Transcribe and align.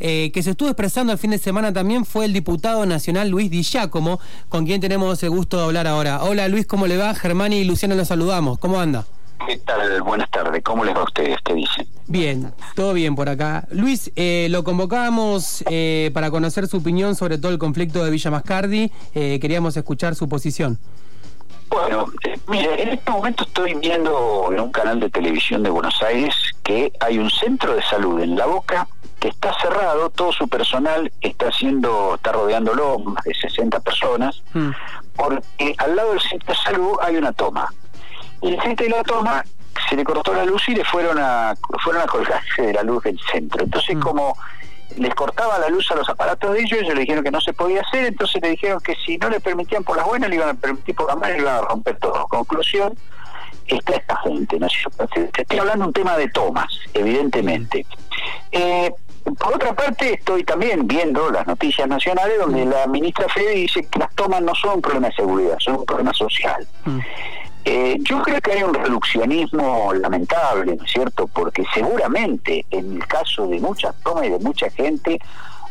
eh, 0.00 0.30
que 0.32 0.42
se 0.42 0.50
estuvo 0.50 0.68
expresando 0.68 1.12
el 1.12 1.18
fin 1.18 1.30
de 1.30 1.38
semana 1.38 1.72
también 1.72 2.04
fue 2.04 2.24
el 2.24 2.32
diputado 2.32 2.86
nacional 2.86 3.28
Luis 3.28 3.50
Di 3.50 3.62
Giacomo, 3.62 4.20
con 4.48 4.66
quien 4.66 4.80
tenemos 4.80 5.22
el 5.22 5.30
gusto 5.30 5.58
de 5.58 5.64
hablar 5.64 5.86
ahora. 5.86 6.22
Hola 6.22 6.48
Luis, 6.48 6.66
¿cómo 6.66 6.86
le 6.86 6.96
va? 6.96 7.14
Germán 7.14 7.52
y 7.52 7.64
Luciano 7.64 7.94
los 7.94 8.08
saludamos. 8.08 8.58
¿Cómo 8.58 8.80
anda? 8.80 9.06
¿Qué 9.46 9.56
tal? 9.58 10.02
Buenas 10.02 10.30
tardes. 10.30 10.62
¿Cómo 10.62 10.84
les 10.84 10.94
va 10.94 11.00
a 11.00 11.04
ustedes? 11.04 11.38
¿Qué 11.44 11.54
dicen? 11.54 11.86
Bien, 12.06 12.52
todo 12.74 12.92
bien 12.92 13.14
por 13.14 13.28
acá. 13.28 13.66
Luis, 13.70 14.10
eh, 14.16 14.48
lo 14.50 14.64
convocábamos 14.64 15.62
eh, 15.70 16.10
para 16.12 16.30
conocer 16.30 16.66
su 16.66 16.78
opinión 16.78 17.14
sobre 17.14 17.38
todo 17.38 17.52
el 17.52 17.58
conflicto 17.58 18.04
de 18.04 18.10
Villa 18.10 18.30
Mascardi. 18.30 18.90
Eh, 19.14 19.38
queríamos 19.40 19.76
escuchar 19.76 20.14
su 20.14 20.28
posición. 20.28 20.78
Bueno, 21.70 22.06
mire, 22.48 22.82
en 22.82 22.88
este 22.90 23.10
momento 23.10 23.44
estoy 23.44 23.74
viendo 23.74 24.48
en 24.50 24.60
un 24.60 24.72
canal 24.72 25.00
de 25.00 25.10
televisión 25.10 25.62
de 25.62 25.70
Buenos 25.70 26.02
Aires 26.02 26.34
que 26.62 26.90
hay 27.00 27.18
un 27.18 27.30
centro 27.30 27.74
de 27.74 27.82
salud 27.82 28.20
en 28.20 28.36
La 28.36 28.46
Boca 28.46 28.88
que 29.20 29.28
está 29.28 29.52
cerrado, 29.60 30.10
todo 30.10 30.32
su 30.32 30.48
personal 30.48 31.12
está 31.20 31.48
haciendo, 31.48 32.14
está 32.14 32.32
rodeándolo, 32.32 32.98
más 33.00 33.24
de 33.24 33.34
60 33.34 33.80
personas, 33.80 34.42
mm. 34.54 34.70
porque 35.16 35.74
al 35.78 35.96
lado 35.96 36.10
del 36.12 36.20
centro 36.20 36.54
de 36.54 36.60
salud 36.60 36.96
hay 37.02 37.16
una 37.16 37.32
toma 37.32 37.68
y 38.40 38.52
la 38.52 38.62
gente 38.62 38.84
de 38.84 38.90
la 38.90 39.02
toma 39.02 39.44
se 39.88 39.96
le 39.96 40.04
cortó 40.04 40.32
la 40.32 40.44
luz 40.44 40.68
y 40.68 40.74
le 40.74 40.84
fueron 40.84 41.18
a 41.18 41.54
fueron 41.82 42.02
a 42.02 42.06
colgarse 42.06 42.62
de 42.66 42.72
la 42.72 42.82
luz 42.82 43.02
del 43.04 43.18
centro. 43.32 43.62
Entonces, 43.64 43.96
mm. 43.96 44.00
como 44.00 44.36
les 44.96 45.14
cortaba 45.14 45.58
la 45.58 45.68
luz 45.68 45.90
a 45.90 45.96
los 45.96 46.08
aparatos 46.08 46.52
de 46.52 46.60
ellos, 46.60 46.80
ellos 46.80 46.94
le 46.94 47.00
dijeron 47.00 47.22
que 47.22 47.30
no 47.30 47.40
se 47.40 47.52
podía 47.52 47.82
hacer, 47.82 48.06
entonces 48.06 48.40
le 48.42 48.50
dijeron 48.50 48.80
que 48.80 48.94
si 49.04 49.18
no 49.18 49.28
le 49.28 49.40
permitían 49.40 49.84
por 49.84 49.96
las 49.96 50.06
buenas, 50.06 50.30
le 50.30 50.36
iban 50.36 50.48
a 50.48 50.54
permitir 50.54 50.94
por 50.94 51.06
las 51.08 51.16
malas 51.16 51.36
y 51.36 51.40
le 51.40 51.42
iban 51.42 51.56
a 51.56 51.60
romper 51.62 51.98
todo. 51.98 52.26
Conclusión, 52.28 52.94
está 53.66 53.94
esta 53.94 54.16
gente, 54.22 54.58
¿no? 54.58 54.66
Estoy 54.66 55.58
hablando 55.58 55.84
de 55.84 55.88
un 55.88 55.92
tema 55.92 56.16
de 56.16 56.28
tomas, 56.30 56.68
evidentemente. 56.94 57.86
Eh, 58.50 58.92
por 59.34 59.54
otra 59.54 59.74
parte, 59.74 60.14
estoy 60.14 60.44
también 60.44 60.86
viendo 60.86 61.30
las 61.30 61.46
noticias 61.46 61.88
nacionales 61.88 62.38
donde 62.38 62.64
la 62.64 62.86
ministra 62.86 63.28
Fede 63.28 63.52
dice 63.52 63.86
que 63.86 63.98
las 63.98 64.14
tomas 64.14 64.42
no 64.42 64.54
son 64.54 64.76
un 64.76 64.82
problema 64.82 65.08
de 65.08 65.14
seguridad, 65.14 65.56
son 65.58 65.76
un 65.76 65.86
problema 65.86 66.12
social. 66.12 66.66
Mm. 66.84 66.98
Eh, 67.64 67.98
yo 68.00 68.22
creo 68.22 68.40
que 68.40 68.52
hay 68.52 68.62
un 68.62 68.72
reduccionismo 68.72 69.92
lamentable, 69.92 70.76
¿no 70.76 70.84
es 70.84 70.90
cierto? 70.90 71.26
Porque 71.26 71.64
seguramente 71.74 72.64
en 72.70 72.96
el 72.96 73.06
caso 73.06 73.46
de 73.46 73.60
muchas 73.60 73.94
tomas 74.02 74.24
y 74.24 74.30
de 74.30 74.38
mucha 74.38 74.70
gente 74.70 75.20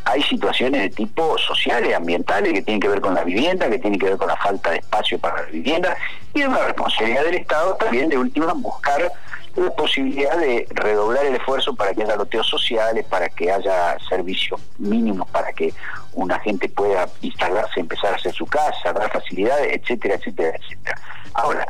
hay 0.06 0.22
situaciones 0.24 0.82
de 0.82 0.90
tipo 0.90 1.38
sociales, 1.38 1.96
ambientales, 1.96 2.54
que 2.54 2.62
tienen 2.62 2.80
que 2.80 2.88
ver 2.88 3.02
con 3.02 3.14
la 3.14 3.24
vivienda, 3.24 3.70
que 3.70 3.80
tienen 3.80 4.00
que 4.00 4.06
ver 4.06 4.18
con 4.18 4.28
la 4.28 4.38
falta 4.38 4.72
de 4.72 4.78
espacio 4.78 5.20
para 5.20 5.42
la 5.42 5.48
vivienda 5.48 5.98
y 6.34 6.42
es 6.42 6.48
una 6.48 6.60
responsabilidad 6.60 7.24
del 7.24 7.36
Estado 7.36 7.76
también 7.76 8.10
de 8.10 8.18
última 8.18 8.54
buscar 8.54 9.12
la 9.58 9.72
posibilidad 9.72 10.38
de 10.38 10.68
redoblar 10.70 11.26
el 11.26 11.36
esfuerzo 11.36 11.76
para 11.76 11.94
que 11.94 12.04
haya 12.04 12.16
loteos 12.16 12.48
sociales, 12.48 13.06
para 13.06 13.30
que 13.30 13.52
haya 13.52 13.98
servicios 14.08 14.62
mínimos, 14.78 15.28
para 15.30 15.52
que 15.54 15.74
una 16.14 16.40
gente 16.40 16.70
pueda 16.70 17.08
instalarse, 17.22 17.80
empezar 17.80 18.14
a 18.14 18.16
hacer 18.16 18.34
su 18.34 18.46
casa, 18.46 18.94
dar 18.94 19.12
facilidades, 19.12 19.74
etcétera, 19.82 20.16
etcétera, 20.16 20.58
etcétera. 20.58 21.02
Ahora, 21.34 21.68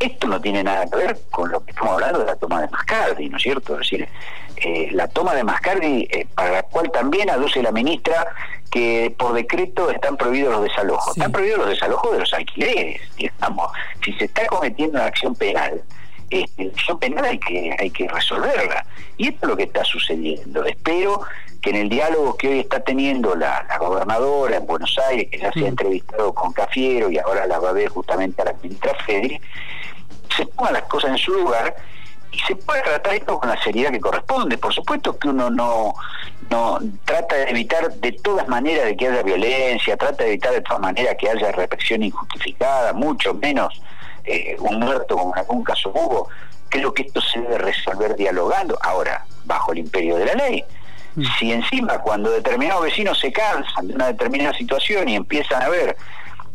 esto 0.00 0.26
no 0.26 0.40
tiene 0.40 0.62
nada 0.62 0.86
que 0.86 0.96
ver 0.96 1.18
con 1.30 1.50
lo 1.50 1.64
que 1.64 1.70
estamos 1.70 1.94
hablando 1.94 2.18
de 2.20 2.26
la 2.26 2.36
toma 2.36 2.60
de 2.60 2.68
Mascardi, 2.68 3.28
¿no 3.28 3.36
es 3.36 3.42
cierto? 3.42 3.74
Es 3.74 3.78
decir, 3.90 4.08
eh, 4.56 4.88
la 4.92 5.08
toma 5.08 5.34
de 5.34 5.44
Mascardi, 5.44 6.06
eh, 6.10 6.26
para 6.34 6.50
la 6.50 6.62
cual 6.64 6.90
también 6.92 7.30
aduce 7.30 7.62
la 7.62 7.72
ministra 7.72 8.26
que 8.70 9.14
por 9.16 9.32
decreto 9.34 9.90
están 9.90 10.16
prohibidos 10.16 10.52
los 10.52 10.62
desalojos. 10.64 11.16
Están 11.16 11.32
prohibidos 11.32 11.60
los 11.60 11.68
desalojos 11.68 12.12
de 12.12 12.18
los 12.18 12.32
alquileres, 12.34 13.00
digamos. 13.16 13.70
Si 14.04 14.12
se 14.14 14.24
está 14.24 14.46
cometiendo 14.46 14.98
una 14.98 15.06
acción 15.06 15.34
penal, 15.34 15.80
este, 16.42 16.70
acción 16.74 16.98
penal 16.98 17.24
hay 17.24 17.38
que, 17.38 17.76
hay 17.78 17.90
que 17.90 18.08
resolverla. 18.08 18.84
Y 19.16 19.28
esto 19.28 19.46
es 19.46 19.48
lo 19.50 19.56
que 19.56 19.64
está 19.64 19.84
sucediendo. 19.84 20.64
Espero 20.64 21.22
que 21.60 21.70
en 21.70 21.76
el 21.76 21.88
diálogo 21.88 22.36
que 22.36 22.48
hoy 22.48 22.60
está 22.60 22.80
teniendo 22.80 23.34
la, 23.34 23.66
gobernadora 23.78 24.56
en 24.56 24.66
Buenos 24.66 24.98
Aires, 25.08 25.28
que 25.30 25.38
ya 25.38 25.52
se 25.52 25.64
ha 25.64 25.68
entrevistado 25.68 26.34
con 26.34 26.52
Cafiero 26.52 27.10
y 27.10 27.18
ahora 27.18 27.46
la 27.46 27.58
va 27.58 27.70
a 27.70 27.72
ver 27.72 27.88
justamente 27.88 28.42
a 28.42 28.46
la 28.46 28.54
ministra 28.62 28.92
Fedri, 29.06 29.40
se 30.36 30.46
pongan 30.46 30.74
las 30.74 30.82
cosas 30.82 31.12
en 31.12 31.18
su 31.18 31.32
lugar 31.32 31.74
y 32.32 32.38
se 32.40 32.56
puede 32.56 32.82
tratar 32.82 33.14
esto 33.14 33.38
con 33.38 33.48
la 33.48 33.62
seriedad 33.62 33.92
que 33.92 34.00
corresponde. 34.00 34.58
Por 34.58 34.74
supuesto 34.74 35.18
que 35.18 35.28
uno 35.28 35.48
no, 35.48 35.94
no 36.50 36.78
trata 37.04 37.36
de 37.36 37.50
evitar 37.50 37.90
de 37.94 38.12
todas 38.12 38.48
maneras 38.48 38.86
de 38.86 38.96
que 38.96 39.08
haya 39.08 39.22
violencia, 39.22 39.96
trata 39.96 40.24
de 40.24 40.30
evitar 40.30 40.52
de 40.52 40.60
todas 40.60 40.80
maneras 40.80 41.16
que 41.18 41.30
haya 41.30 41.52
represión 41.52 42.02
injustificada, 42.02 42.92
mucho 42.92 43.32
menos 43.34 43.80
eh, 44.24 44.56
un 44.58 44.78
muerto 44.80 45.16
como 45.16 45.34
algún 45.34 45.64
caso 45.64 45.90
hubo. 45.90 46.28
Creo 46.68 46.92
que 46.92 47.02
esto 47.02 47.20
se 47.20 47.40
debe 47.40 47.58
resolver 47.58 48.16
dialogando, 48.16 48.78
ahora, 48.82 49.24
bajo 49.44 49.72
el 49.72 49.78
imperio 49.78 50.16
de 50.16 50.26
la 50.26 50.34
ley. 50.34 50.64
Mm. 51.14 51.24
Si 51.38 51.52
encima 51.52 51.98
cuando 51.98 52.30
determinados 52.30 52.84
vecinos 52.84 53.18
se 53.20 53.32
cansan 53.32 53.86
de 53.86 53.94
una 53.94 54.08
determinada 54.08 54.52
situación 54.54 55.08
y 55.08 55.16
empiezan 55.16 55.62
a 55.62 55.68
ver 55.68 55.96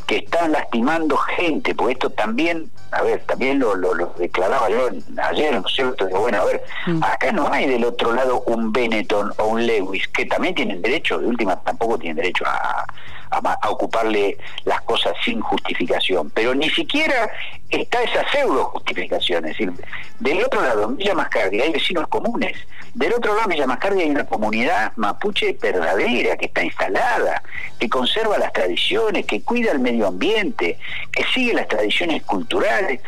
que 0.10 0.18
están 0.18 0.52
lastimando 0.52 1.16
gente, 1.18 1.76
porque 1.76 1.94
esto 1.94 2.10
también, 2.10 2.72
a 2.92 3.04
ver, 3.04 3.22
también 3.28 3.60
lo, 3.60 3.76
lo, 3.76 4.08
declaraba 4.18 4.68
yo 4.68 4.90
ayer, 5.24 5.54
¿no 5.54 5.68
es 5.68 5.76
cierto? 5.76 6.08
Digo, 6.08 6.22
bueno, 6.22 6.42
a 6.42 6.46
ver, 6.46 6.64
mm. 6.88 7.04
acá 7.04 7.32
no 7.32 7.48
hay 7.54 7.68
del 7.68 7.86
otro 7.86 8.14
lado 8.14 8.42
un 8.48 8.74
Benetton 8.74 9.32
o 9.38 9.46
un 9.46 9.68
Lewis, 9.68 10.08
que 10.08 10.26
también 10.26 10.56
tienen 10.56 10.82
derecho, 10.82 11.20
de 11.20 11.28
última 11.28 11.56
tampoco 11.62 12.00
tienen 12.00 12.18
derecho 12.18 12.44
a, 12.48 12.86
a, 13.32 13.70
ocuparle 13.70 14.38
las 14.66 14.82
cosas 14.82 15.14
sin 15.24 15.42
justificación, 15.42 16.30
pero 16.32 16.56
ni 16.56 16.70
siquiera 16.70 17.30
está 17.70 18.02
esa 18.04 18.30
pseudo 18.32 18.66
justificación, 18.66 19.46
es 19.46 19.58
decir, 19.58 19.72
del 20.20 20.44
otro 20.44 20.62
lado, 20.62 20.86
en 20.86 20.98
Villa 20.98 21.14
Mascardi 21.14 21.62
hay 21.62 21.72
vecinos 21.72 22.08
comunes, 22.08 22.58
del 22.94 23.14
otro 23.14 23.34
lado 23.34 23.46
en 23.46 23.56
Villa 23.56 23.68
Mascardi 23.68 24.02
hay 24.02 24.10
una 24.10 24.26
comunidad 24.26 24.94
mapuche 24.96 25.58
verdadera 25.62 26.38
que 26.38 26.46
está 26.46 26.64
instalada, 26.64 27.44
que 27.80 27.90
conserva 27.90 28.38
las 28.38 28.52
tradiciones, 28.54 29.26
que 29.26 29.42
cuida 29.42 29.72
el 29.72 29.80
medio 29.80 30.08
ambiente, 30.08 30.80
que 31.12 31.24
sigue 31.34 31.54
las 31.54 31.68
tradiciones 31.68 32.24
culturales, 32.24 33.02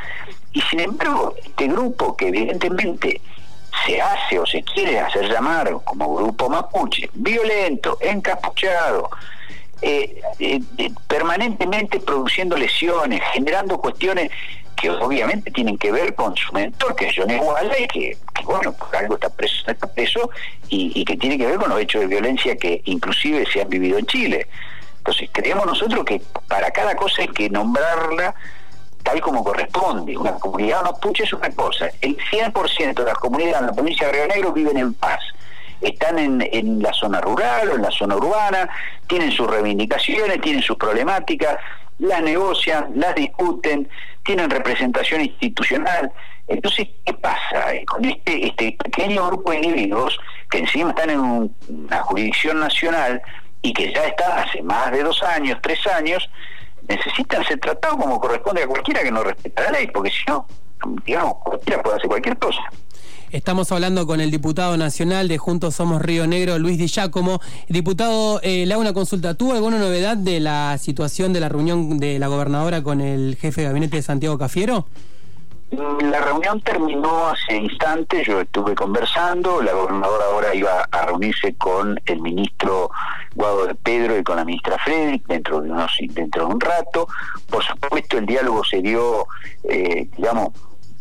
y 0.53 0.61
sin 0.61 0.81
embargo, 0.81 1.33
este 1.43 1.67
grupo 1.67 2.15
que 2.15 2.27
evidentemente 2.27 3.21
se 3.85 4.01
hace 4.01 4.37
o 4.37 4.45
se 4.45 4.63
quiere 4.63 4.99
hacer 4.99 5.29
llamar 5.29 5.71
como 5.83 6.15
grupo 6.15 6.49
mapuche, 6.49 7.09
violento, 7.13 7.97
encapuchado, 8.01 9.09
eh, 9.81 10.21
eh, 10.39 10.61
permanentemente 11.07 11.99
produciendo 11.99 12.55
lesiones, 12.55 13.21
generando 13.33 13.79
cuestiones 13.79 14.31
que 14.75 14.89
obviamente 14.89 15.51
tienen 15.51 15.77
que 15.77 15.91
ver 15.91 16.15
con 16.15 16.35
su 16.35 16.51
mentor, 16.53 16.95
que 16.95 17.07
es 17.07 17.15
Johnny 17.15 17.35
Walla, 17.35 17.87
que, 17.87 18.17
bueno, 18.43 18.73
por 18.73 18.95
algo 18.95 19.15
está 19.15 19.29
preso, 19.29 19.55
está 19.67 19.87
preso, 19.87 20.29
y, 20.69 21.05
que 21.05 21.17
tiene 21.17 21.37
que 21.37 21.45
ver 21.45 21.57
con 21.57 21.69
los 21.69 21.79
hechos 21.79 22.01
de 22.01 22.07
violencia 22.07 22.55
que 22.55 22.81
inclusive 22.85 23.45
se 23.51 23.61
han 23.61 23.69
vivido 23.69 23.99
en 23.99 24.05
Chile. 24.07 24.47
Entonces, 24.97 25.29
creemos 25.31 25.65
nosotros 25.65 26.03
que 26.05 26.21
para 26.47 26.71
cada 26.71 26.95
cosa 26.95 27.21
hay 27.21 27.27
que 27.27 27.49
nombrarla 27.49 28.33
tal 29.03 29.21
como 29.21 29.43
corresponde. 29.43 30.17
Una 30.17 30.33
comunidad 30.33 30.83
mapuche 30.83 31.23
es 31.23 31.33
una 31.33 31.49
cosa. 31.51 31.89
El 32.01 32.17
100% 32.17 32.93
de 32.93 33.03
las 33.03 33.17
comunidades 33.17 33.59
en 33.59 33.67
la 33.67 33.73
provincia 33.73 34.07
de 34.07 34.13
Río 34.13 34.27
Negro 34.27 34.51
viven 34.51 34.77
en 34.77 34.93
paz 34.93 35.10
están 35.81 36.19
en, 36.19 36.47
en 36.51 36.81
la 36.81 36.93
zona 36.93 37.21
rural 37.21 37.69
o 37.69 37.75
en 37.75 37.81
la 37.81 37.91
zona 37.91 38.15
urbana, 38.15 38.69
tienen 39.07 39.31
sus 39.31 39.47
reivindicaciones, 39.47 40.39
tienen 40.41 40.61
sus 40.61 40.77
problemáticas, 40.77 41.57
las 41.99 42.21
negocian, 42.21 42.91
las 42.95 43.13
discuten, 43.15 43.87
tienen 44.23 44.49
representación 44.49 45.21
institucional. 45.21 46.11
Entonces, 46.47 46.89
¿qué 47.05 47.13
pasa 47.13 47.73
eh, 47.73 47.85
con 47.85 48.03
este, 48.03 48.47
este 48.47 48.77
pequeño 48.83 49.27
grupo 49.27 49.51
de 49.51 49.57
individuos 49.57 50.19
que 50.49 50.59
encima 50.59 50.89
están 50.89 51.11
en 51.11 51.19
una 51.19 52.01
jurisdicción 52.03 52.59
nacional 52.59 53.21
y 53.61 53.73
que 53.73 53.93
ya 53.93 54.05
está 54.05 54.41
hace 54.41 54.61
más 54.61 54.91
de 54.91 55.03
dos 55.03 55.21
años, 55.23 55.59
tres 55.61 55.85
años, 55.87 56.29
necesitan 56.87 57.43
ser 57.45 57.59
tratados 57.59 57.97
como 57.97 58.19
corresponde 58.19 58.63
a 58.63 58.67
cualquiera 58.67 59.01
que 59.03 59.11
no 59.11 59.23
respeta 59.23 59.63
la 59.63 59.71
ley, 59.71 59.87
porque 59.87 60.09
si 60.09 60.23
no, 60.27 60.47
digamos, 61.05 61.35
cualquiera 61.43 61.81
puede 61.83 61.97
hacer 61.97 62.09
cualquier 62.09 62.37
cosa. 62.37 62.61
Estamos 63.31 63.71
hablando 63.71 64.05
con 64.05 64.19
el 64.19 64.29
diputado 64.29 64.75
nacional 64.75 65.29
de 65.29 65.37
Juntos 65.37 65.75
Somos 65.75 66.01
Río 66.01 66.27
Negro, 66.27 66.59
Luis 66.59 66.77
Di 66.77 66.87
Giacomo. 66.87 67.39
Diputado, 67.69 68.41
eh, 68.43 68.65
le 68.65 68.73
hago 68.73 68.81
una 68.81 68.91
consulta. 68.91 69.35
¿Tuvo 69.35 69.53
alguna 69.53 69.77
novedad 69.79 70.17
de 70.17 70.41
la 70.41 70.77
situación 70.77 71.31
de 71.31 71.39
la 71.39 71.47
reunión 71.47 71.97
de 71.97 72.19
la 72.19 72.27
gobernadora 72.27 72.83
con 72.83 72.99
el 72.99 73.37
jefe 73.39 73.61
de 73.61 73.67
gabinete 73.67 73.95
de 73.95 74.01
Santiago 74.01 74.37
Cafiero? 74.37 74.85
La 75.71 76.19
reunión 76.19 76.59
terminó 76.59 77.27
hace 77.29 77.55
instantes, 77.55 78.27
yo 78.27 78.41
estuve 78.41 78.75
conversando, 78.75 79.61
la 79.61 79.71
gobernadora 79.71 80.25
ahora 80.25 80.53
iba 80.53 80.89
a 80.91 81.05
reunirse 81.05 81.53
con 81.53 81.97
el 82.05 82.19
ministro 82.19 82.91
Guado 83.33 83.67
de 83.67 83.75
Pedro 83.75 84.17
y 84.17 84.23
con 84.23 84.35
la 84.35 84.43
ministra 84.43 84.77
Frederick 84.83 85.25
dentro 85.27 85.61
de 85.61 85.71
unos 85.71 85.89
dentro 86.09 86.47
de 86.47 86.53
un 86.53 86.59
rato. 86.59 87.07
Por 87.49 87.63
supuesto 87.63 88.17
el 88.17 88.25
diálogo 88.25 88.65
se 88.65 88.81
dio, 88.81 89.25
eh, 89.63 90.09
digamos, 90.17 90.49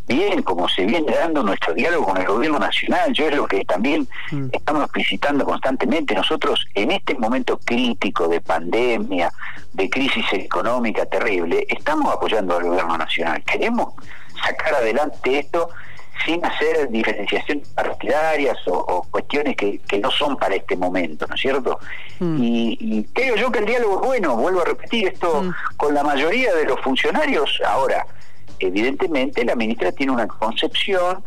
bien 0.07 0.41
como 0.43 0.67
se 0.67 0.85
viene 0.85 1.13
dando 1.13 1.43
nuestro 1.43 1.73
diálogo 1.73 2.05
con 2.07 2.17
el 2.17 2.25
gobierno 2.25 2.59
nacional. 2.59 3.13
Yo 3.13 3.27
es 3.27 3.35
lo 3.35 3.47
que 3.47 3.63
también 3.65 4.07
mm. 4.31 4.47
estamos 4.51 4.91
visitando 4.91 5.45
constantemente. 5.45 6.13
Nosotros 6.15 6.67
en 6.73 6.91
este 6.91 7.15
momento 7.15 7.59
crítico 7.63 8.27
de 8.27 8.41
pandemia, 8.41 9.31
de 9.73 9.89
crisis 9.89 10.25
económica 10.33 11.05
terrible, 11.05 11.65
estamos 11.69 12.13
apoyando 12.13 12.57
al 12.57 12.63
gobierno 12.63 12.97
nacional. 12.97 13.43
Queremos 13.43 13.93
sacar 14.43 14.75
adelante 14.75 15.39
esto 15.39 15.69
sin 16.25 16.43
hacer 16.45 16.89
diferenciaciones 16.89 17.67
partidarias 17.69 18.57
o, 18.67 19.05
cuestiones 19.09 19.55
que, 19.55 19.79
que, 19.79 19.97
no 19.99 20.11
son 20.11 20.37
para 20.37 20.55
este 20.55 20.75
momento, 20.75 21.25
¿no 21.27 21.35
es 21.35 21.41
cierto? 21.41 21.79
Mm. 22.19 22.37
Y, 22.39 23.07
creo 23.13 23.35
yo 23.35 23.51
que 23.51 23.59
el 23.59 23.65
diálogo 23.65 24.01
es 24.01 24.07
bueno, 24.07 24.35
vuelvo 24.35 24.61
a 24.61 24.65
repetir 24.65 25.07
esto 25.07 25.43
mm. 25.43 25.53
con 25.77 25.93
la 25.93 26.03
mayoría 26.03 26.53
de 26.53 26.65
los 26.65 26.79
funcionarios. 26.81 27.59
Ahora, 27.65 28.05
evidentemente 28.59 29.43
la 29.45 29.55
ministra 29.55 29.91
tiene 29.91 30.11
una 30.11 30.27
concepción 30.27 31.23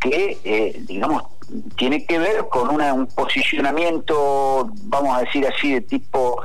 que, 0.00 0.38
eh, 0.44 0.80
digamos, 0.86 1.24
tiene 1.76 2.04
que 2.06 2.18
ver 2.18 2.48
con 2.48 2.68
un 2.70 3.06
posicionamiento, 3.08 4.70
vamos 4.84 5.16
a 5.16 5.20
decir 5.20 5.46
así, 5.46 5.74
de 5.74 5.80
tipo 5.82 6.42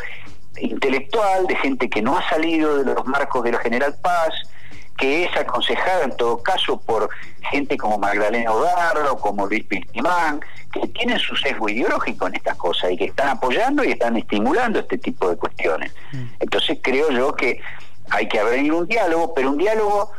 intelectual, 0.59 1.47
de 1.47 1.55
gente 1.55 1.89
que 1.89 2.01
no 2.01 2.17
ha 2.17 2.29
salido 2.29 2.83
de 2.83 2.93
los 2.93 3.05
marcos 3.05 3.43
de 3.43 3.51
la 3.51 3.59
General 3.59 3.95
Paz, 4.01 4.33
que 4.97 5.25
es 5.25 5.37
aconsejada 5.37 6.05
en 6.05 6.17
todo 6.17 6.41
caso 6.41 6.81
por 6.81 7.09
gente 7.51 7.77
como 7.77 7.97
Magdalena 7.99 8.51
Odarro, 8.51 9.17
como 9.17 9.45
Luis 9.45 9.63
Piltimán, 9.65 10.41
que 10.73 10.87
tienen 10.87 11.19
su 11.19 11.35
sesgo 11.35 11.69
ideológico 11.69 12.27
en 12.27 12.35
estas 12.35 12.57
cosas 12.57 12.91
y 12.91 12.97
que 12.97 13.05
están 13.05 13.29
apoyando 13.29 13.83
y 13.83 13.91
están 13.91 14.17
estimulando 14.17 14.79
este 14.79 14.97
tipo 14.97 15.29
de 15.29 15.37
cuestiones. 15.37 15.93
Mm. 16.11 16.25
Entonces 16.39 16.79
creo 16.81 17.11
yo 17.11 17.33
que 17.33 17.61
hay 18.09 18.27
que 18.27 18.39
abrir 18.39 18.71
un 18.71 18.87
diálogo, 18.87 19.33
pero 19.33 19.49
un 19.49 19.57
diálogo 19.57 20.11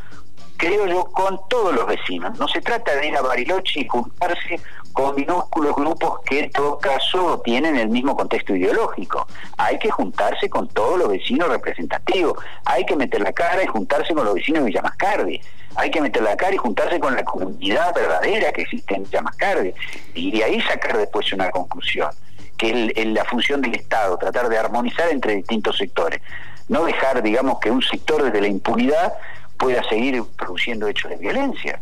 creo 0.58 0.86
yo, 0.86 1.04
con 1.06 1.40
todos 1.48 1.74
los 1.74 1.86
vecinos. 1.86 2.38
No 2.38 2.46
se 2.48 2.60
trata 2.60 2.94
de 2.96 3.08
ir 3.08 3.16
a 3.16 3.22
Bariloche 3.22 3.80
y 3.80 3.88
juntarse 3.88 4.60
con 4.92 5.14
minúsculos 5.14 5.76
grupos 5.76 6.20
que 6.26 6.40
en 6.40 6.50
todo 6.50 6.78
caso 6.78 7.40
tienen 7.44 7.76
el 7.76 7.88
mismo 7.88 8.16
contexto 8.16 8.54
ideológico. 8.54 9.26
Hay 9.56 9.78
que 9.78 9.90
juntarse 9.90 10.50
con 10.50 10.68
todos 10.68 10.98
los 10.98 11.08
vecinos 11.08 11.48
representativos. 11.48 12.36
Hay 12.64 12.84
que 12.84 12.96
meter 12.96 13.20
la 13.20 13.32
cara 13.32 13.62
y 13.62 13.66
juntarse 13.66 14.12
con 14.12 14.24
los 14.24 14.34
vecinos 14.34 14.64
de 14.64 14.70
Villamascardi. 14.70 15.40
Hay 15.76 15.90
que 15.92 16.00
meter 16.00 16.22
la 16.22 16.36
cara 16.36 16.54
y 16.54 16.58
juntarse 16.58 16.98
con 16.98 17.14
la 17.14 17.24
comunidad 17.24 17.94
verdadera 17.94 18.52
que 18.52 18.62
existe 18.62 18.96
en 18.96 19.04
Villamascardi. 19.04 19.72
Y 20.14 20.32
de 20.32 20.44
ahí 20.44 20.60
sacar 20.62 20.98
después 20.98 21.32
una 21.32 21.50
conclusión 21.50 22.10
que 22.56 22.92
es 22.96 23.06
la 23.06 23.24
función 23.24 23.60
del 23.60 23.76
Estado, 23.76 24.18
tratar 24.18 24.48
de 24.48 24.58
armonizar 24.58 25.08
entre 25.10 25.36
distintos 25.36 25.78
sectores. 25.78 26.20
No 26.68 26.84
dejar, 26.84 27.22
digamos, 27.22 27.58
que 27.60 27.70
un 27.70 27.82
sector 27.82 28.22
desde 28.22 28.40
la 28.40 28.48
impunidad 28.48 29.14
pueda 29.56 29.82
seguir 29.88 30.22
produciendo 30.36 30.86
hechos 30.86 31.10
de 31.10 31.16
violencia. 31.16 31.80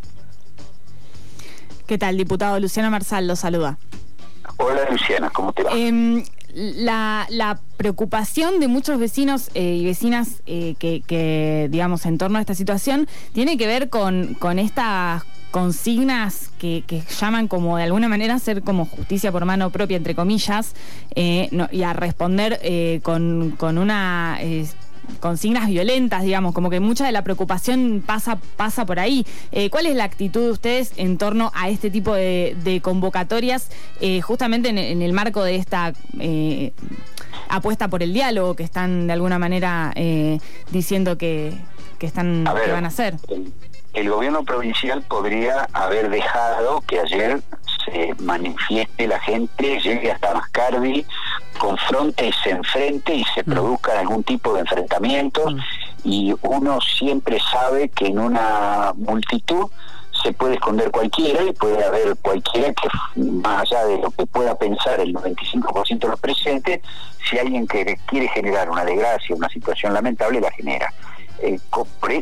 ¿Qué 1.87 1.99
tal, 1.99 2.17
diputado 2.17 2.59
Luciano 2.59 2.91
Marsal? 2.91 3.27
Lo 3.27 3.37
saluda. 3.37 3.79
Hola 4.59 4.89
Luciana, 4.91 5.31
¿cómo 5.31 5.53
te 5.53 5.63
va? 5.63 5.73
Em, 5.73 6.25
la, 6.55 7.59
preocupación 7.77 8.59
de 8.59 8.69
muchos 8.69 8.99
vecinos 8.99 9.51
eh, 9.55 9.75
y 9.75 9.85
vecinas 9.85 10.43
eh, 10.47 10.75
que, 10.79 11.69
digamos, 11.71 12.07
en 12.07 12.17
torno 12.17 12.39
a 12.39 12.41
esta 12.41 12.55
situación 12.55 13.07
tiene 13.35 13.59
que 13.59 13.67
ver 13.67 13.91
con, 13.91 14.35
con 14.35 14.59
estas 14.59 15.25
consignas 15.51 16.51
que, 16.59 16.85
llaman 17.19 17.49
como 17.49 17.77
de 17.77 17.85
alguna 17.85 18.09
manera 18.09 18.39
ser 18.39 18.63
como 18.63 18.85
justicia 18.85 19.33
por 19.33 19.45
mano 19.45 19.71
propia, 19.71 19.97
entre 19.97 20.15
comillas, 20.15 20.75
eh, 21.15 21.49
y 21.71 21.83
a 21.83 21.93
responder 21.93 22.61
con, 23.03 23.53
con, 23.53 23.79
una 23.79 24.39
consignas 25.21 25.69
violentas, 25.69 26.23
digamos, 26.23 26.55
como 26.55 26.71
que 26.71 26.81
mucha 26.81 27.07
de 27.07 27.13
la 27.13 27.23
preocupación 27.23 28.03
pasa, 28.05 28.39
pasa 28.57 28.87
por 28.87 28.99
ahí. 28.99 29.27
Eh, 29.53 29.71
¿Cuál 29.71 29.87
es 29.87 29.97
la 29.97 30.05
actitud 30.05 30.43
de 30.43 30.51
ustedes 30.51 30.93
en 30.97 31.19
torno 31.19 31.53
a 31.55 31.69
este 31.69 31.91
tipo 31.91 32.15
de, 32.15 32.81
convocatorias, 32.83 33.71
eh, 34.01 34.21
justamente 34.21 34.69
en, 34.69 35.03
el 35.03 35.13
marco 35.13 35.43
de 35.43 35.57
esta 35.57 35.93
eh, 36.19 36.73
apuesta 37.49 37.89
por 37.89 38.03
el 38.03 38.13
diálogo 38.13 38.55
que 38.55 38.63
están 38.63 39.07
de 39.07 39.13
alguna 39.13 39.39
manera 39.39 39.93
diciendo 40.71 41.17
que, 41.17 41.57
están 42.01 42.45
que 42.65 42.73
van 42.73 42.85
a 42.85 42.89
hacer? 42.89 43.17
el 43.29 43.53
gobierno 44.05 44.45
provincial 44.45 45.03
podría 45.03 45.67
haber 45.73 46.11
dejado 46.11 46.83
que 46.83 47.01
ayer 47.01 47.41
se 47.85 48.15
manifieste 48.19 49.07
la 49.07 49.19
gente, 49.21 49.81
llegue 49.81 50.13
hasta 50.13 50.35
Mascardi, 50.35 51.07
confronte 51.59 52.27
y 52.29 52.33
se 52.33 52.51
enfrente 52.51 53.15
y 53.15 53.25
se 53.35 53.43
mm. 53.43 53.53
produzca 53.53 53.99
algún 53.99 54.23
tipo 54.23 54.53
de 54.55 54.61
enfrentamientos 54.61 55.55
mm. 55.55 55.59
y 56.05 56.35
uno 56.43 56.79
siempre 56.81 57.39
sabe 57.51 57.89
que 57.89 58.09
en 58.09 58.19
una 58.19 58.93
multitud 58.97 59.71
se 60.23 60.33
puede 60.33 60.55
esconder 60.55 60.91
cualquiera 60.91 61.43
y 61.43 61.53
puede 61.53 61.85
haber 61.85 62.17
cualquiera 62.21 62.73
que 62.73 62.89
más 63.21 63.63
allá 63.63 63.85
de 63.87 63.99
lo 63.99 64.11
que 64.11 64.27
pueda 64.27 64.57
pensar 64.57 65.01
el 65.01 65.15
95% 65.15 65.99
de 65.99 66.09
los 66.09 66.21
presentes, 66.21 66.81
si 67.29 67.39
alguien 67.39 67.67
que 67.67 67.99
quiere 68.07 68.29
generar 68.29 68.71
una 68.71 68.85
desgracia, 68.85 69.37
una 69.37 69.49
situación 69.49 69.95
lamentable, 69.95 70.41
la 70.41 70.51
genera. 70.51 70.93
Eh, 71.39 71.59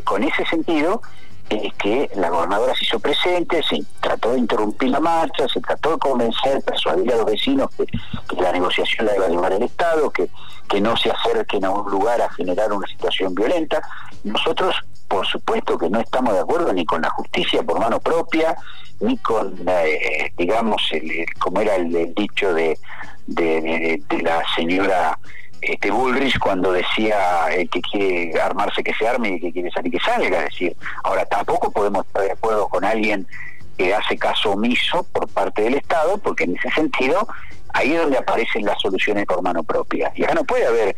con 0.02 0.24
ese 0.24 0.44
sentido, 0.46 1.00
es 1.54 1.74
que 1.74 2.10
la 2.16 2.30
gobernadora 2.30 2.74
se 2.74 2.84
hizo 2.84 2.98
presente, 2.98 3.62
se 3.62 3.82
trató 4.00 4.32
de 4.32 4.38
interrumpir 4.38 4.90
la 4.90 5.00
marcha, 5.00 5.46
se 5.48 5.60
trató 5.60 5.92
de 5.92 5.98
convencer, 5.98 6.62
persuadir 6.62 7.12
a 7.12 7.16
los 7.16 7.26
vecinos 7.26 7.70
que, 7.76 7.86
la 8.40 8.52
negociación 8.52 9.06
la 9.06 9.16
iba 9.16 9.26
a 9.26 9.28
llevar 9.28 9.52
el 9.52 9.62
Estado, 9.62 10.10
que, 10.10 10.28
que 10.68 10.80
no 10.80 10.96
se 10.96 11.10
acerquen 11.10 11.64
a 11.64 11.70
un 11.70 11.90
lugar 11.90 12.20
a 12.20 12.30
generar 12.30 12.72
una 12.72 12.86
situación 12.86 13.34
violenta. 13.34 13.80
Nosotros, 14.24 14.74
por 15.08 15.26
supuesto, 15.26 15.78
que 15.78 15.88
no 15.88 16.00
estamos 16.00 16.34
de 16.34 16.40
acuerdo 16.40 16.72
ni 16.72 16.84
con 16.84 17.02
la 17.02 17.10
justicia 17.10 17.62
por 17.62 17.78
mano 17.78 18.00
propia, 18.00 18.56
ni 19.00 19.16
con, 19.18 19.54
eh, 19.66 20.32
digamos, 20.36 20.82
como 21.38 21.60
era 21.60 21.76
el, 21.76 22.14
dicho 22.14 22.52
de, 22.52 22.78
de 23.26 24.02
la 24.22 24.42
señora 24.54 25.18
este 25.72 25.90
Bullrich 25.90 26.38
cuando 26.38 26.72
decía 26.72 27.48
el 27.52 27.68
que 27.68 27.80
quiere 27.80 28.40
armarse 28.40 28.82
que 28.82 28.94
se 28.94 29.06
arme 29.06 29.30
y 29.30 29.40
que 29.40 29.52
quiere 29.52 29.70
salir 29.70 29.92
que 29.92 30.00
salga. 30.00 30.38
Es 30.44 30.52
decir, 30.52 30.76
ahora 31.02 31.24
tampoco 31.26 31.70
podemos 31.70 32.06
estar 32.06 32.22
de 32.22 32.32
acuerdo 32.32 32.68
con 32.68 32.84
alguien 32.84 33.26
que 33.76 33.94
hace 33.94 34.16
caso 34.16 34.52
omiso 34.52 35.04
por 35.12 35.28
parte 35.28 35.62
del 35.62 35.74
Estado, 35.74 36.18
porque 36.18 36.44
en 36.44 36.56
ese 36.56 36.70
sentido 36.70 37.26
ahí 37.72 37.92
es 37.92 38.00
donde 38.00 38.18
aparecen 38.18 38.64
las 38.64 38.80
soluciones 38.80 39.26
por 39.26 39.42
mano 39.42 39.62
propia. 39.62 40.12
Y 40.14 40.24
acá 40.24 40.34
no 40.34 40.44
puede 40.44 40.66
haber 40.66 40.96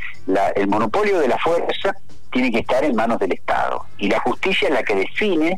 el 0.54 0.68
monopolio 0.68 1.18
de 1.18 1.28
la 1.28 1.38
fuerza, 1.38 1.96
tiene 2.30 2.52
que 2.52 2.58
estar 2.58 2.84
en 2.84 2.94
manos 2.94 3.18
del 3.18 3.32
Estado. 3.32 3.84
Y 3.98 4.08
la 4.08 4.20
justicia 4.20 4.68
es 4.68 4.74
la 4.74 4.82
que 4.82 4.94
define 4.94 5.56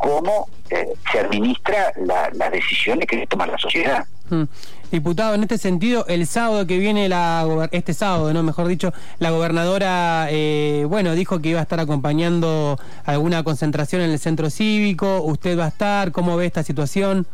cómo 0.00 0.48
eh, 0.70 0.88
se 1.10 1.20
administra 1.20 1.92
las 2.04 2.52
decisiones 2.52 3.06
que 3.06 3.26
toma 3.26 3.46
la 3.46 3.58
sociedad. 3.58 4.04
Mm. 4.30 4.44
Diputado, 4.90 5.34
en 5.34 5.42
este 5.42 5.58
sentido, 5.58 6.04
el 6.08 6.26
sábado 6.26 6.66
que 6.66 6.78
viene, 6.78 7.08
la 7.08 7.68
este 7.70 7.94
sábado, 7.94 8.32
no 8.32 8.42
mejor 8.42 8.66
dicho, 8.66 8.92
la 9.20 9.30
gobernadora, 9.30 10.26
eh, 10.30 10.84
bueno, 10.88 11.14
dijo 11.14 11.40
que 11.40 11.50
iba 11.50 11.60
a 11.60 11.62
estar 11.62 11.78
acompañando 11.78 12.76
alguna 13.04 13.44
concentración 13.44 14.02
en 14.02 14.10
el 14.10 14.18
centro 14.18 14.50
cívico. 14.50 15.22
¿Usted 15.22 15.56
va 15.56 15.66
a 15.66 15.68
estar? 15.68 16.10
¿Cómo 16.10 16.36
ve 16.36 16.46
esta 16.46 16.64
situación? 16.64 17.26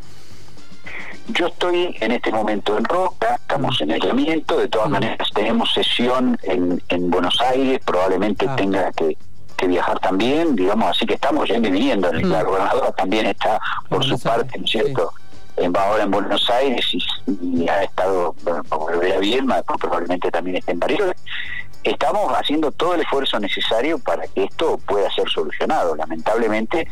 Yo 1.29 1.47
estoy 1.47 1.97
en 2.01 2.13
este 2.13 2.31
momento 2.31 2.77
en 2.77 2.85
Roca, 2.85 3.37
estamos 3.37 3.81
en 3.81 3.91
aislamiento, 3.91 4.59
de 4.59 4.69
todas 4.69 4.89
maneras 4.89 5.29
tenemos 5.35 5.73
sesión 5.73 6.39
en, 6.45 6.81
en 6.89 7.11
Buenos 7.11 7.41
Aires, 7.41 7.81
probablemente 7.85 8.47
ah. 8.49 8.55
tenga 8.55 8.93
que, 8.93 9.17
viajar 9.65 9.99
también, 10.01 10.55
digamos, 10.55 10.91
así 10.91 11.07
que 11.07 11.15
estamos 11.15 11.49
ya 11.49 11.59
viviendo, 11.59 12.13
la 12.13 12.43
gobernadora 12.43 12.93
también 12.93 13.27
está 13.27 13.61
por 13.89 14.05
su 14.05 14.19
parte, 14.19 14.59
¿no 14.59 14.65
es 14.65 14.71
cierto? 14.71 15.13
va 15.75 15.89
ahora 15.89 16.03
en 16.05 16.11
Buenos 16.11 16.51
Aires 16.51 16.85
y, 17.27 17.69
ha 17.69 17.85
estado, 17.85 18.35
bueno, 18.43 18.63
volver 18.69 19.21
bien, 19.21 19.49
probablemente 19.81 20.31
también 20.31 20.57
esté 20.57 20.73
en 20.73 20.81
París. 20.81 20.99
Estamos 21.83 22.33
haciendo 22.33 22.73
todo 22.73 22.95
el 22.95 23.01
esfuerzo 23.01 23.39
necesario 23.39 23.99
para 23.99 24.27
que 24.27 24.45
esto 24.45 24.79
pueda 24.87 25.11
ser 25.13 25.29
solucionado. 25.31 25.95
Lamentablemente 25.97 26.87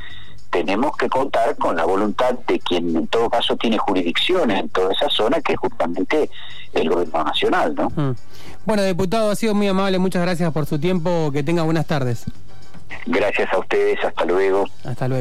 tenemos 0.50 0.96
que 0.96 1.08
contar 1.08 1.56
con 1.56 1.76
la 1.76 1.84
voluntad 1.84 2.38
de 2.46 2.60
quien 2.60 2.96
en 2.96 3.08
todo 3.08 3.28
caso 3.28 3.56
tiene 3.56 3.76
jurisdicción 3.76 4.52
en 4.52 4.68
toda 4.68 4.92
esa 4.92 5.10
zona, 5.10 5.40
que 5.40 5.54
es 5.54 5.58
justamente 5.58 6.30
el 6.72 6.88
gobierno 6.88 7.24
nacional, 7.24 7.74
¿no? 7.74 7.90
Mm. 7.90 8.16
Bueno, 8.64 8.84
diputado, 8.84 9.30
ha 9.30 9.36
sido 9.36 9.54
muy 9.54 9.66
amable, 9.66 9.98
muchas 9.98 10.22
gracias 10.22 10.52
por 10.52 10.66
su 10.66 10.78
tiempo, 10.78 11.30
que 11.32 11.42
tenga 11.42 11.64
buenas 11.64 11.86
tardes. 11.86 12.24
Gracias 13.06 13.52
a 13.52 13.58
ustedes, 13.58 14.02
hasta 14.04 14.24
luego. 14.24 14.64
Hasta 14.84 15.08
luego. 15.08 15.12